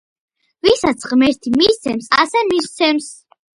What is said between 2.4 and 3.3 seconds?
მისცემს